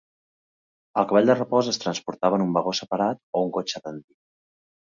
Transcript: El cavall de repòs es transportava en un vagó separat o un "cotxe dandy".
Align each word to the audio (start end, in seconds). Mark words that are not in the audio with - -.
El 1.01 1.05
cavall 1.11 1.29
de 1.31 1.35
repòs 1.35 1.69
es 1.73 1.79
transportava 1.85 2.41
en 2.41 2.47
un 2.47 2.57
vagó 2.57 2.75
separat 2.81 3.23
o 3.41 3.45
un 3.49 3.55
"cotxe 3.61 3.87
dandy". 3.87 4.07